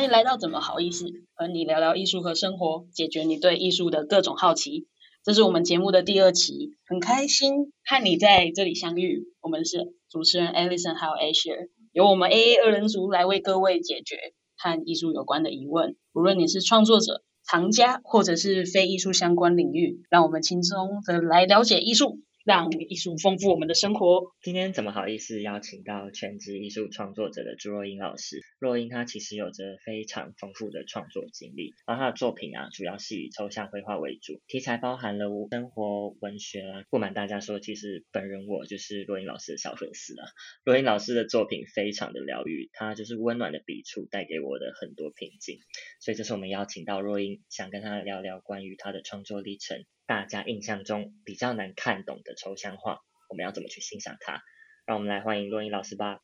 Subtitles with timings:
[0.00, 4.86] 欢迎来到怎么好意思和你聊聊艺术和生活，解决你对艺术的各种好奇。
[5.22, 9.24] 这是我们节目的第二期，很开心和你在这里相遇。
[9.42, 14.16] 我们是主持人 Alison 还有 Asher，由我们 AA 二人组来为各位解决
[14.56, 15.96] 和艺术有关的疑问。
[16.14, 22.20] 无论你是创作者、藏家，或者是非艺术相关领域，让我们轻松的来了解艺术。
[22.44, 24.32] 让艺术丰富我们的生活。
[24.42, 28.40] 今天怎么好意思邀请到全职艺术创作者的朱若英老师？
[28.58, 36.82] 若英她其实有着非常丰富的创作经历，而她的作品啊，主要是以抽象绘画为主，题材包含了生活、文学啊。
[36.90, 40.26] 不瞒大家说，其实本人我就是若英老师的小粉丝啊。
[40.64, 45.58] 若英老师的作品非常的疗愈，她就是温暖的笔触带给我的很多平静。
[46.00, 49.84] 所以这是我们邀请到若英，想跟她聊聊关于她的创作历程。
[50.10, 54.42] 大家印象中比较难看懂的抽象画，我们要怎么去欣赏它？
[54.84, 56.18] 让我们来欢迎若英老师吧。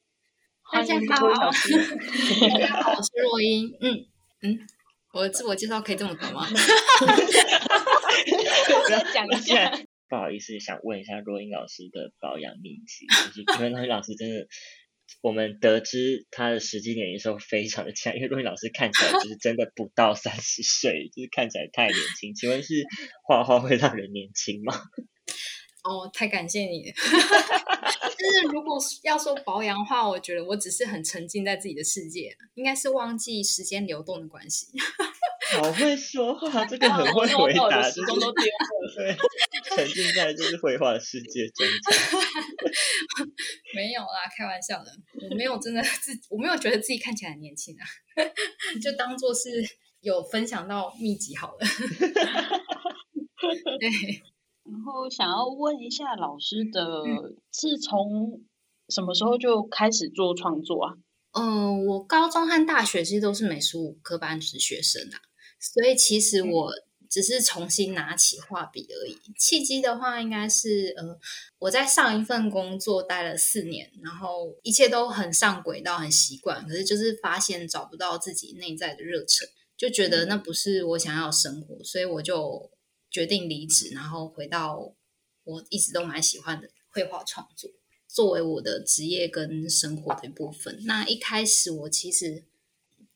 [0.72, 3.78] 大家好，大家好，我是若英。
[3.80, 4.08] 嗯
[4.42, 4.58] 嗯，
[5.12, 6.48] 我自我介绍可以这么读吗？
[8.86, 9.70] 不要讲一下。
[10.10, 14.48] 不好意思，想问一下若英老师的保养秘籍，就是因为若英老师真的。
[15.22, 22.34] 我们得知他的实际年龄时候非常的强，因为若云老师看起来就是真的不到三十岁，就是看起来太年轻。
[22.34, 22.84] 请问是
[23.26, 24.74] 画画会让人年轻吗？
[25.82, 26.92] 哦，太感谢你。
[28.16, 34.66] 就是如果要说保养话，我觉得我只是很沉浸在自己的世界，应该是忘记时间流动的关系。
[35.52, 38.94] 好会说话， 这个很会回答，始终都丢了。
[38.96, 39.16] 对，
[39.76, 41.66] 沉浸在就是绘画的世界中。
[43.74, 44.90] 没有啦，开玩笑的，
[45.30, 47.84] 我没有真的 自，我没有觉得自己看起来很年轻啊，
[48.82, 49.50] 就当做是
[50.00, 51.58] 有分享到秘籍好了。
[53.78, 53.88] 对，
[54.64, 56.82] 然后想要问一下老师的，
[57.52, 58.42] 是从
[58.88, 60.94] 什么时候就开始做创作啊？
[61.32, 65.20] 嗯，我高中和大学其实都是美术科班是学生啊。
[65.58, 66.72] 所以其实我
[67.08, 69.16] 只是重新拿起画笔而已。
[69.38, 71.18] 契机的话，应该是呃，
[71.58, 76.66] 我在上一份工作待了四年，然后一切都很上轨道，很习惯。
[76.66, 82.70] 可是就是发现找不到自己内在的热忱，就觉得那不是我想要生活，所以我就
[83.10, 84.94] 决定离职，然后回到
[85.44, 87.70] 我一直都蛮喜欢的绘画创作，
[88.08, 90.80] 作为我的职业跟生活的一部分。
[90.84, 92.44] 那一开始我其实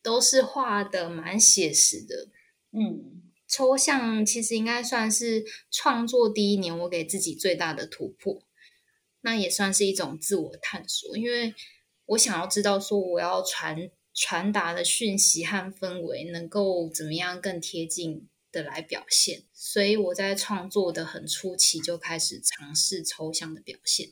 [0.03, 2.29] 都是画的蛮写实的。
[2.73, 8.41] 嗯，抽象其实应该算是创作第一年我给自己最大的突破，
[9.23, 11.53] 那也算是一种自我探索，因为
[12.07, 24.11] 我想要知道说我要传传达的讯息和氛围能够怎么样更贴近的来表现，所以我在创作的很初期就开始尝试抽象的表现。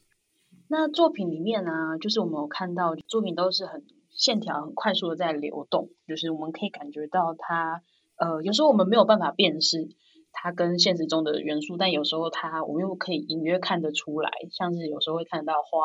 [0.67, 7.85] 那作品里面呢，就是我们有看到作品都是很线条很快速的在流动，就是我们可以感觉到它。
[8.19, 9.89] 呃，有时候我们没有办法辨识
[10.33, 15.79] 它跟现实中的元素，但有时候它我们又可以隐约看得出来，像是有时候会看到花、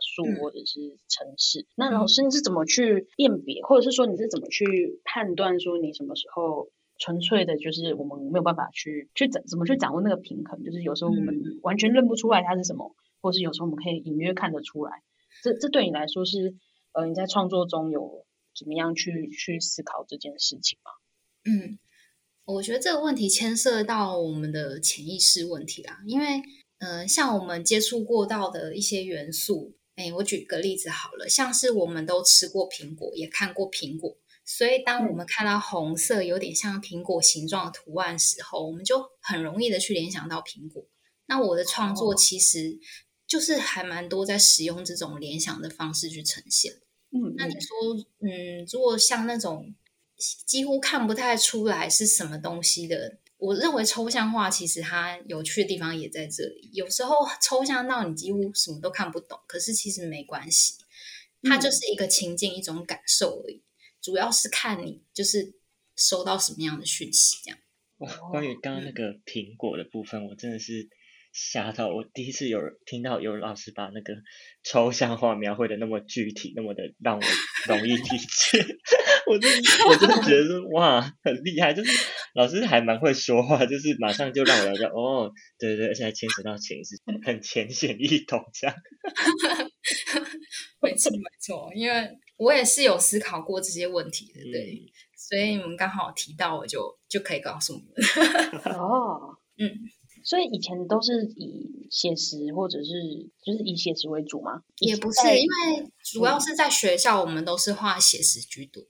[0.00, 1.66] 树或者是城市。
[1.74, 10.62] 那老师你是怎么去辨别，或者是说你是怎么去判断说你什么时候纯粹的，就是我们没有办法去去怎怎么去掌握那个平衡？
[10.62, 15.02] 就是有时候我们完全认不出来它是什么，或是有时候我们可以隐约看得出来。
[15.42, 16.54] 这这对你来说是
[16.92, 18.24] 呃你在创作中有
[18.56, 20.90] 怎么样去去思考这件事情吗？
[21.48, 21.78] 嗯，
[22.44, 26.02] 我觉得这个问题牵涉到我们的潜意识问题啦。
[26.06, 26.42] 因为，
[26.76, 40.86] 呃，像我们接触过到的一些元素，哎，我举个例子好了，像是我们都吃过苹果，也看过苹果，所以当我们看到红色有点像苹果形状的图案时候，我们就很容易的去联想到苹果。
[41.26, 42.78] 那我的创作其实
[43.26, 46.74] 就是还蛮多在使用这种联想的方式去呈现。
[47.10, 49.74] 嗯，那你说，嗯，如果像那种。
[50.46, 53.18] 几乎看不太出来是什么东西的。
[53.36, 56.70] 我认为抽象画其实它有趣的地方也在这里。
[56.72, 60.74] 有时候抽象到你几乎什么都看不懂，可是其实没关系，
[61.42, 63.62] 它就是一个情境、一种感受而已。
[64.02, 65.54] 主要是看你就是
[65.96, 67.58] 收到什么样的讯息，这样。
[67.98, 70.88] 哇，关于刚刚那个苹果的部分，我真的是。
[71.30, 72.02] 吓到我！
[72.14, 74.14] 第一次有听到有老师把那个
[74.64, 77.22] 抽象画描绘的那么具体，那么的让我
[77.66, 78.66] 容易理解。
[79.28, 79.50] 我真
[79.88, 81.74] 我真的觉得说哇，很厉害！
[81.74, 81.90] 就是
[82.34, 88.76] 老师还蛮会说话，就是马上就让我了解哦，对对对，而且还牵扯到情绪，很浅显易懂这样。
[90.80, 94.86] 没错没错，因为我也是有思考过这些问题的，对，
[95.16, 97.88] 所以你们刚好提到，我就就可以告诉你们。
[98.74, 99.70] 哦，嗯。
[100.24, 102.86] 所以以前都是以写实或者是
[103.42, 104.62] 就是以写实为主吗？
[104.80, 108.82] 也不是，因为主要是在学校，我们都是画写实居多。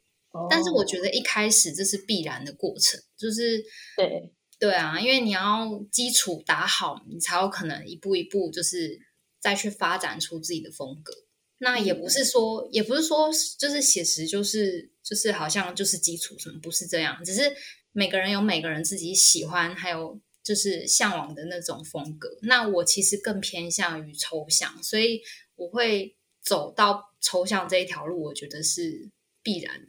[0.51, 3.65] 但是我觉得得一开始这是必然的过程，就是
[3.97, 9.01] 对，对啊，因为你要基础打好，你才有可能一步一步就是
[9.41, 11.13] 再去发展出自己的风格。
[11.61, 17.21] 那也不是说，也不是说，就是写实，就是就是好像就是基础什么，不是这样。
[17.25, 17.53] 只是
[17.91, 22.29] 每个人有每个人自己喜欢，还有就是向往的那种风格。
[22.43, 25.21] 那我其实更偏向于抽象，所以
[25.57, 29.11] 我会走到抽象这一条路，我觉得是
[29.49, 29.87] 必然的。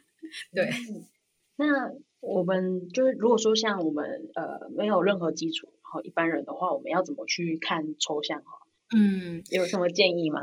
[0.56, 1.04] 对，嗯
[1.56, 1.66] 那
[2.20, 4.04] 我们就是如果说像我们
[4.34, 8.66] 呃没有任何基础，然后一般人的话，我们要怎么去看抽象画？
[8.96, 10.40] 嗯，有什么建议吗？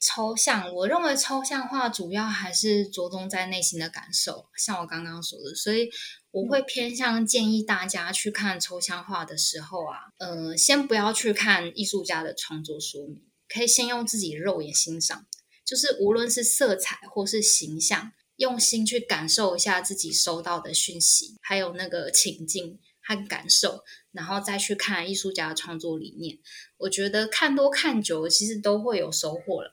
[0.00, 5.90] 抽象，我认为抽象化主要还是着重在内心的感受，像我刚刚说的，所以
[6.30, 15.26] 我会偏向建议大家去看抽象画的时候啊，呃，先不要去看艺术家的创作说明，可以先用自己肉眼欣赏，
[15.70, 26.40] 就是无论是色彩或是形象，用心去感受一下自己收到的讯息，还有那个情境和感受，然后再去看艺术家的创作理念。
[26.78, 29.70] 我觉得看多看久，其实都会有收获了。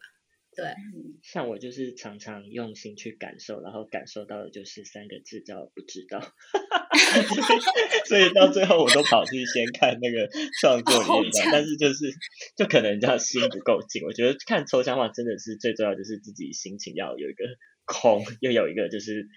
[0.58, 0.74] 对，
[1.22, 6.20] 像我就是常常用心去感受，然后感受到的就是三个字叫不知道，
[8.10, 10.28] 所以到最后我都跑去先看那个
[10.60, 12.12] 创作好理念但是就是
[12.58, 14.04] 就可能人家心不够静。
[14.04, 17.46] 我觉得看抽象画真的是最重要，就是自己心情要有一个
[17.86, 19.28] 空，又有一个就是。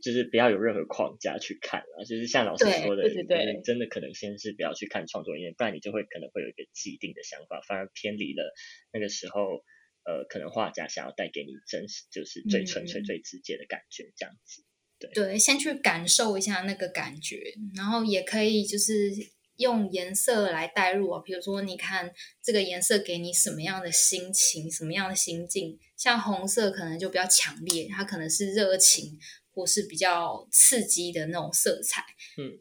[0.00, 8.54] 就是不要有任何框架去看啊，就是像老师说的，对对对就是真的可能先是不要去看创作理念，不然你就会可能会有一个既定的想法，反而偏离了
[8.92, 9.64] 那个时候，
[10.08, 14.64] 呃，可能画家想要带给你真实，就是最纯粹、嗯最直接的感觉，这样子。
[15.12, 19.12] 对，先去感受一下那个感觉，然后也可以就是
[19.56, 22.10] 用颜色来带入啊，比如说你看
[22.42, 29.20] 这个颜色给你什么样的心情、什么样的心境，像红色可能就比较强烈，它可能是热情
[29.50, 32.02] 或是比较刺激的那种色彩。
[32.38, 32.58] 嗯，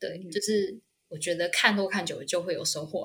[0.00, 3.02] 对，就是我觉得看多看久了就会有收获。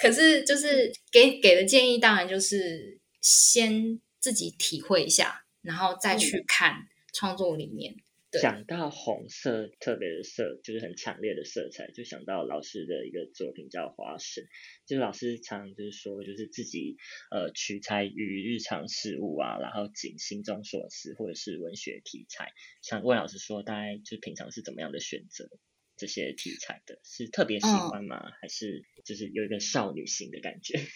[0.00, 6.74] 可是就是给给的建议，当然就是先自己体会一下，然后再去看
[7.12, 7.94] 创作里面。
[8.28, 14.42] 对讲到红色特别的色，就是很强烈的色彩，就想到老师的一个作品叫《花神》，
[14.84, 16.96] 就是老师常就是说，就是自己
[17.30, 22.48] 呃取材于日常事物啊，然后仅心中所思，或者是文学题材。
[22.82, 25.48] 想问老师说，大概就平常是怎么样的选择
[25.96, 26.98] 这些题材的？
[27.04, 28.20] 是特别喜嗯欢吗？
[28.40, 30.78] 还是就是有一个少女心的感觉？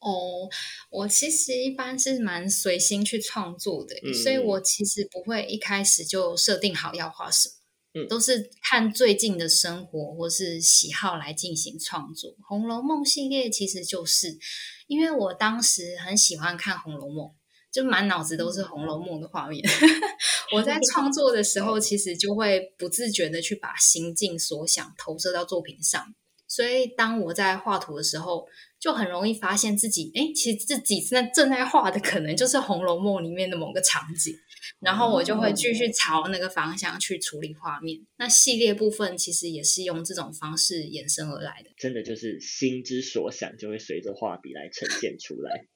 [0.00, 0.48] 哦，
[0.90, 7.50] 我其实一般是蛮随心去创作的，嗯所以我其实不会一开始就设定好要画什
[7.92, 12.30] 么，嗯都是看最近的生活或是喜好来进行创作。
[12.48, 14.38] 《红楼梦》系列其实就是
[14.86, 17.26] 因为我当时很喜欢看《红楼梦》，
[17.72, 19.62] 就满脑子都是《红楼梦》的画面。
[20.54, 26.14] 我在 创作的时候，其实就会不自觉的去把心境所想投射到作品上。
[26.48, 28.44] 所以当我在画图的时候，
[28.80, 34.34] 就很容易发现自己，哎，其实自己正正在画的可能就是《红楼梦》里面的某个场景，
[34.80, 38.00] 然后我就会继续朝那个方向去处理画面。
[38.16, 41.70] 那系列部分其实也是用这种方式衍生而来的。
[41.76, 45.66] 真的就是心之所想，就会随着画笔来呈现出来。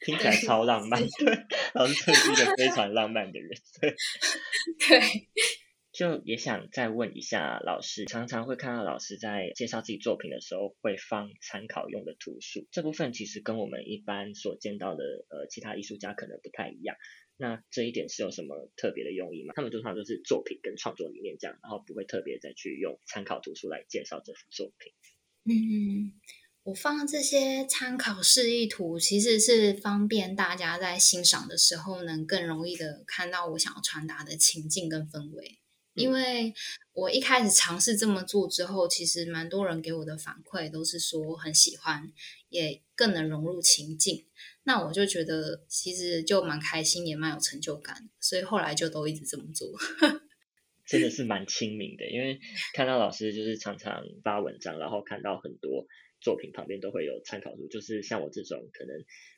[0.00, 3.50] 听起来超浪漫， 对，老师真的是一个非常浪漫的人，
[3.80, 3.96] 对。
[4.88, 5.00] 对，
[5.92, 16.96] 就也想再问一下老师，常常会看到老师在介绍自己作品的时候会放参考用的图书，这部分其实跟我们一般所见到的呃其他艺术家可能不太一样。
[17.36, 19.54] 那这一点是有什么特别的用意吗？
[19.56, 24.92] 他们通常都是作品跟创作理念这样，然后不会特别再去用参考图书来介绍这幅作品。
[25.44, 26.12] 嗯，
[26.68, 35.58] 我放这些参考示意图，其实是方便大家在欣赏的时候能更容易的看到我想要传达的情境跟氛围。
[35.94, 36.52] 因为
[36.92, 42.12] 我一开始尝试这么做之后，其实蛮多人给我的反馈都是说很喜欢，
[42.50, 44.26] 也更能融入情境。
[44.64, 49.72] 那我就觉得其实就蛮开心，也蛮有成就感，所以后来就都一直这么做。
[50.86, 52.38] 真的是蛮亲民的，因为
[52.74, 55.86] 看到老师就是常常发文章，然后看到很多
[56.20, 58.96] 作品旁边都会有参考书，就是像我这种可能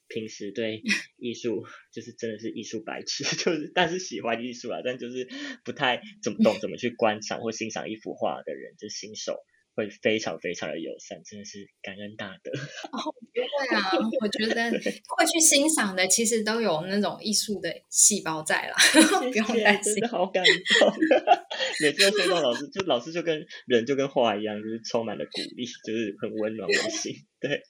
[0.09, 0.83] 平时对
[1.19, 5.29] 艺术就是真的是艺术白痴， 就是但是喜欢艺术啊，但就是
[5.65, 9.39] 不太怎么懂怎么去观赏或欣赏一幅画的人，就是新手
[9.75, 12.51] 会非常非常的友善，真的是感恩大德。
[12.53, 18.77] 不会啊，我觉得会去欣赏的，其实都有那种艺术的细胞在啦，
[19.31, 20.09] 不用担心真的。
[20.09, 21.40] 好感动。
[21.83, 27.15] 每次都听到老师，就老师就跟人就跟画一样，就是充满了鼓励，就是很温暖温馨。
[27.41, 27.63] 对，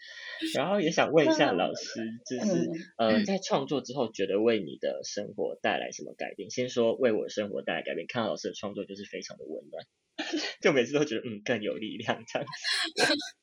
[0.55, 2.69] 然后也想问一下老师，就是
[2.99, 6.51] 呃，在创作之后，觉得为你的生活带来什么改变？
[6.51, 9.85] 先说为我的生活带来改变，看到老师的创作就是非常的温暖，
[10.61, 13.15] 就每次都觉得嗯更有力量这样子。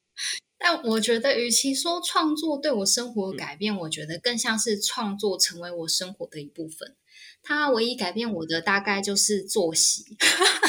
[0.59, 6.95] 但我觉得，与其说创作对我生活改变，我觉得更像是创作成为我生活的一部分。
[7.43, 10.03] 它唯一改变我的大概就是作息，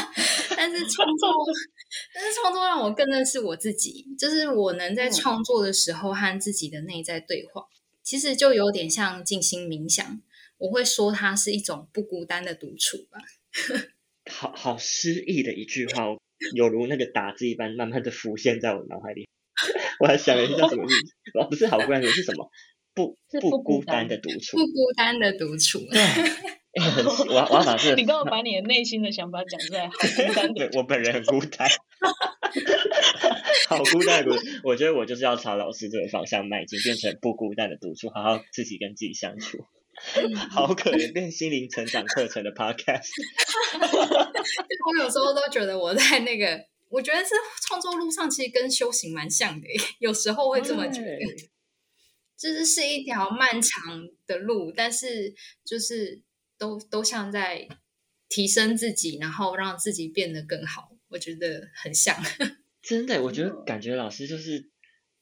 [0.56, 1.28] 但是创作，
[2.14, 4.06] 但是创作让我更认识我自己。
[4.18, 7.64] 就是我能在创作的时候和自己的内在对话，
[8.04, 10.22] 其实就有点像静心冥想。
[10.58, 13.18] 我会说它是一种不孤单的独处吧。
[14.30, 16.04] 好好诗意的一句话，
[16.54, 19.26] 有如那个打字一般，慢慢的浮现在我脑海里。
[20.00, 22.48] 我还想了一下什么意思，哦，不是好孤单，是什么？
[22.94, 25.78] 不不孤单的独处，不孤单的独处。
[25.90, 26.02] 对，
[27.04, 30.52] 我我要把这，你刚我把你的内心的想法讲出来，好孤单。
[30.58, 31.68] 对我本人很孤单，
[33.68, 34.24] 好孤单。
[34.64, 39.58] 我觉得我就是要朝老师这个方向迈进，变成不孤单的独处，好好自己跟自己相处。
[40.50, 43.10] 好可怜，变心灵成长课程的 podcast。
[43.78, 46.64] 我有时候都觉得我在那个。
[46.88, 47.30] 我觉得这
[47.66, 49.66] 创作路上其实跟修行蛮像的，
[49.99, 51.50] 有时候会这么觉得，
[52.37, 56.23] 就是是一条漫长的路，但是就是
[56.57, 57.68] 都都像在
[58.28, 60.90] 提升自己，然后让自己变得更好。
[61.09, 62.16] 我觉得很像，
[62.83, 64.71] 真的，我觉得感觉老师就是。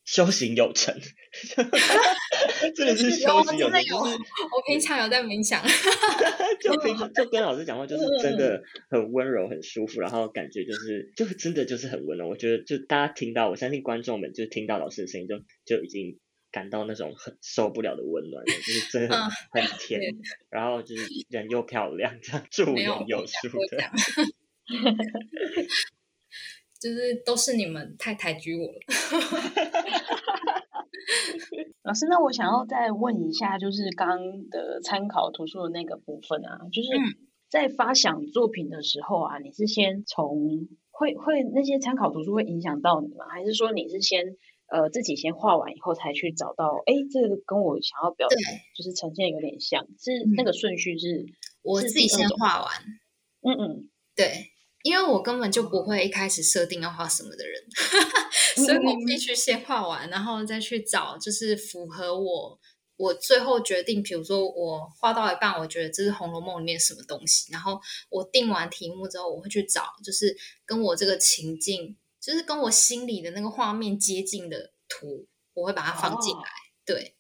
[0.07, 0.95] 修行有成，
[2.77, 3.83] 真的是修行有成。
[3.83, 5.61] 就是我平常有在冥想，
[6.63, 12.29] 就平常就跟老师讲话，就是真的很温柔、很舒服，然后感觉就是就真的就是很温柔。
[12.29, 16.21] 我觉得就大家听到，我相信观众们就听到老师的声音，就就已经
[16.53, 19.17] 感到那种很受不了的温暖了，就是真的
[19.51, 20.01] 很很甜，
[20.49, 23.33] 然后就是人又漂亮，这样助人有术
[23.71, 23.91] 的。
[26.81, 28.79] 就是都是你们太抬举我了，
[31.83, 34.19] 老师，那我想要再问一下，就是刚
[34.51, 36.89] 的参考图书的那个部分啊，就是
[37.49, 43.25] 在发想作品的时候啊，你是先从会会那些参考图书会影响到你吗？
[43.31, 44.37] 还是说你是先
[44.69, 46.83] 呃自己先画完以后才去找到？
[46.87, 48.37] 哎，这个跟我想要表达
[48.77, 51.25] 就是呈现有点像，是那个顺序是
[51.63, 52.71] 我自己先画完，
[53.43, 54.53] 嗯嗯，对。
[54.87, 57.61] 因为我根本就不会一开始设定要画什么的人，
[58.65, 62.61] 所以我必须先画完，然后再去找，就是符合我。
[62.97, 76.45] 我最后决定，比如说我画到一半，我觉得这是《红楼梦》里面什么东西，然后我定完题目之后，我会去找，就是跟我这个情境，就是跟我心里的那个画面接近的图，我会把它放进来。
[76.85, 77.16] 对。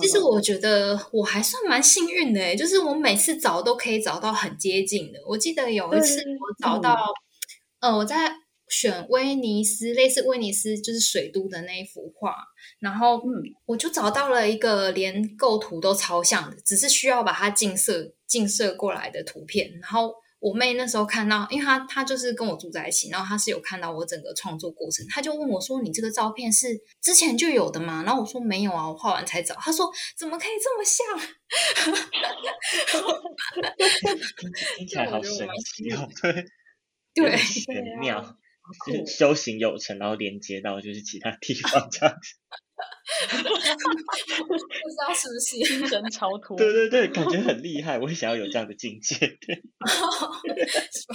[0.00, 5.18] 其实我觉得我还算蛮幸运的，就是我每次找都可以找到很接近的。
[5.26, 6.96] 我记得有一次我找到，
[7.80, 8.32] 呃，我在
[8.68, 12.34] 选威尼斯，类似威尼斯就是水都的那一幅画，
[12.80, 20.12] 然后嗯，我就找到了一个连构图都超像的，只是需要把它近摄近摄过来的图片，然后。
[20.40, 31.06] 我妹那时候看到，因为她她就是跟我住在一起，然后她是有看到我整个创作过程，她就问我说：“你这个照片是之前就有的吗？”然后我说：“没有啊，我画完才找。”她说：“怎么可以这么像？”
[34.76, 36.08] 听起来好神奇哦！
[37.14, 38.36] 对，玄妙，
[39.06, 42.36] 修行有成，然后连接到就是其他地方这样子。
[43.28, 46.56] 不知道是不是精神超脱？
[46.56, 49.16] 对对对，感觉很厉害，我也想要有这样的境界。
[49.18, 51.14] 对， 是吧？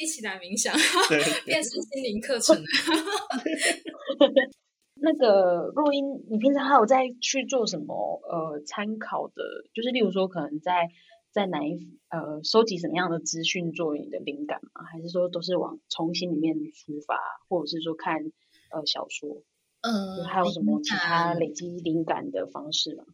[0.00, 0.74] 一起来冥想，
[1.44, 2.60] 变成心灵课程。
[4.96, 7.94] 那个录音，你平常还有在去做什么？
[8.28, 9.42] 呃，参考的，
[9.74, 10.88] 就是例如说，可能在
[11.34, 14.84] 在哪一呃收集什么样的资讯作为你的灵感吗？
[14.84, 18.20] 还是说都是往从心里面出发，或者是说看
[18.70, 19.42] 呃小说？
[19.80, 23.04] 呃，还有什么其他累积灵感的方式吗？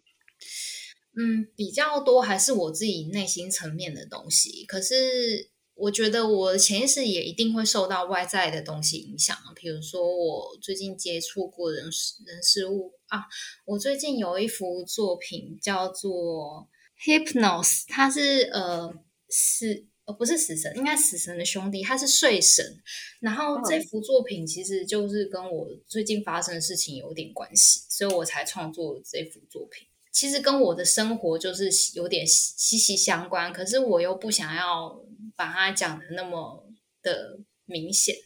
[1.17, 4.67] 嗯，比较多还是我自己内心层面的东西。
[4.67, 9.51] 可是我觉得我潜意识也一定会受到外在的东西影响啊。
[9.57, 13.25] 比如说我最近接触过人事人事物啊，
[13.65, 16.69] 我最近有一幅作品叫做
[17.05, 18.95] 《Hypnos》，它是呃
[19.29, 20.13] 死呃。
[20.15, 22.83] 不是死神，应该死神的兄弟，他是睡神。
[23.21, 29.87] 然后这幅作品其实就是跟我最近发生的事情有点关系，所以我才创作这幅作品。
[30.11, 35.01] 其实跟我的生活就是有点息息相关，可是我又不想要
[35.37, 36.67] 把它讲的那么
[37.01, 38.17] 的明显，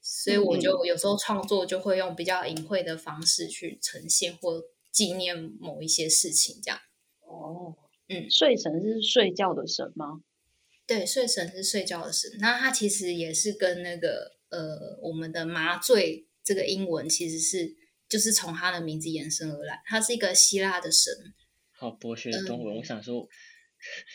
[0.00, 4.62] 所以我就有时候创作就会用比较隐晦的方式去呈现或
[4.92, 6.78] 纪念某一些事情，这样。
[7.26, 7.74] 哦，
[8.08, 10.20] 嗯，睡神是睡觉的神吗？
[10.86, 17.74] 对，睡神是睡觉的神，那它其实也是跟那个呃我们的麻醉这个英文其实是
[18.08, 21.12] 就是从它的名字延伸而来，它是一个希腊的神。
[21.72, 23.28] 好博学中文，我想说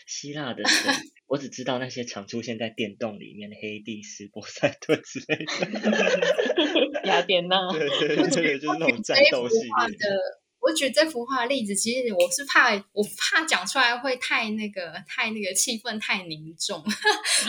[0.08, 0.94] 希腊的神，
[1.28, 7.04] 我只知道那些常出现在电动里面的黑帝斯、波塞顿之类的。
[7.06, 9.70] 雅典娜， 对对对，就是那种战斗系列。
[10.64, 16.82] 我举这幅画的例子，其实我是怕我怕讲出来会太那个太那个气氛太凝重，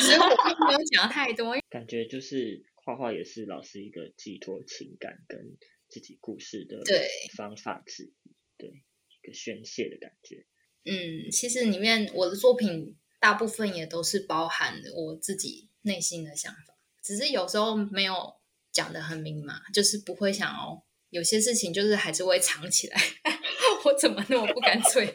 [0.00, 1.54] 所以我没有讲太多。
[1.71, 5.56] 感觉就是画画也是老师一个寄托情感跟
[5.88, 10.44] 自己故事的对方法之一，对一个宣泄的感觉。
[10.85, 18.35] 嗯，其实里面我的作品大部分也都是包含我自己内心的想法，只是有时候没有
[18.73, 20.83] 讲的很明嘛，就是不会想哦。
[21.14, 23.00] 有些事情就是还是会藏起来，
[23.87, 25.14] 我怎么那么不干脆？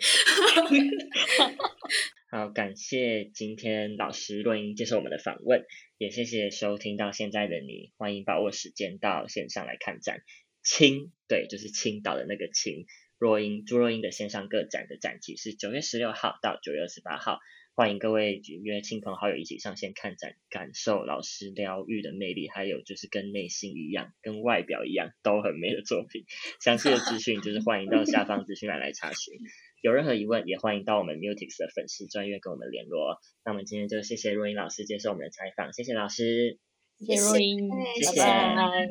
[2.32, 5.66] 好，感谢今天老师若英接受我们的访问，
[5.98, 10.22] 也谢谢收听到现在的你，欢迎把握时间到线上来看展。
[10.64, 12.86] 青，对，就是青岛的那个青。
[13.18, 17.40] 若英朱若英的线上个展的展期是九月十六号到九月二十八号。
[17.76, 26.26] 欢迎各位约亲朋好友一起上线看展，感受老师疗愈的魅力，还有就是跟内心一样，跟外表一样都很美的作品。
[26.60, 29.34] 详细的资讯就是欢迎到下方资讯栏来查询。
[29.82, 33.18] 有任何疑问，也欢迎到我们 Mutix 的粉丝专业跟我们联络。
[33.46, 36.60] 那我们今天就谢谢若英老师接受我们的采访，谢谢老师，
[36.98, 37.70] 谢谢若英，
[38.04, 38.90] 谢拜拜。